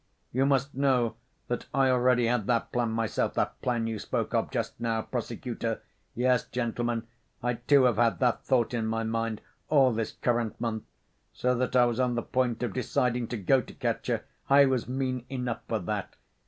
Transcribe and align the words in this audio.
You 0.31 0.47
must 0.47 0.73
know 0.73 1.15
that 1.47 1.67
I 1.75 1.91
already 1.91 2.25
had 2.25 2.47
that 2.47 2.71
plan 2.71 2.89
myself, 2.89 3.35
that 3.35 3.61
plan 3.61 3.85
you 3.85 3.99
spoke 3.99 4.33
of, 4.33 4.49
just 4.49 4.79
now, 4.79 5.03
prosecutor! 5.03 5.83
Yes, 6.15 6.43
gentlemen, 6.45 7.05
I, 7.43 7.53
too, 7.53 7.83
have 7.83 7.97
had 7.97 8.17
that 8.17 8.43
thought 8.43 8.73
in 8.73 8.87
my 8.87 9.03
mind 9.03 9.41
all 9.69 9.91
this 9.93 10.13
current 10.13 10.59
month, 10.59 10.85
so 11.33 11.53
that 11.53 11.75
I 11.75 11.85
was 11.85 11.99
on 11.99 12.15
the 12.15 12.23
point 12.23 12.63
of 12.63 12.73
deciding 12.73 13.27
to 13.27 13.37
go 13.37 13.61
to 13.61 13.73
Katya—I 13.75 14.65
was 14.65 14.87
mean 14.87 15.23
enough 15.29 15.61
for 15.67 15.77
that. 15.77 16.15